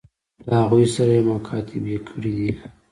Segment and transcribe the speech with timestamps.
[0.47, 2.51] له هغوی سره یې مکاتبې کړي دي.